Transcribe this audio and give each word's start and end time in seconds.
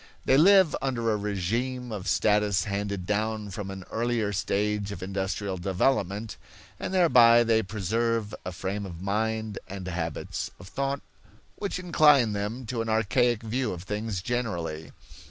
They 0.25 0.35
live 0.35 0.75
under 0.81 1.11
a 1.11 1.15
regime 1.15 1.91
of 1.91 2.07
status 2.07 2.63
handed 2.63 3.05
down 3.05 3.51
from 3.51 3.69
an 3.69 3.83
earlier 3.91 4.33
stage 4.33 4.91
of 4.91 5.03
industrial 5.03 5.57
development, 5.57 6.37
and 6.79 6.91
thereby 6.91 7.43
they 7.43 7.61
preserve 7.61 8.33
a 8.43 8.51
frame 8.51 8.87
of 8.87 8.99
mind 9.03 9.59
and 9.67 9.87
habits 9.87 10.49
of 10.59 10.67
thought 10.69 11.01
which 11.57 11.77
incline 11.77 12.33
them 12.33 12.65
to 12.65 12.81
an 12.81 12.89
archaic 12.89 13.43
view 13.43 13.71
of 13.73 13.83
things 13.83 14.23
generally. 14.23 14.91